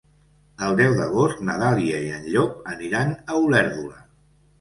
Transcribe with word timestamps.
El 0.67 0.77
deu 0.77 0.95
d'agost 0.99 1.43
na 1.49 1.57
Dàlia 1.63 1.99
i 2.05 2.07
en 2.15 2.25
Llop 2.37 2.55
aniran 2.73 3.13
a 3.35 3.37
Olèrdola. 3.43 4.01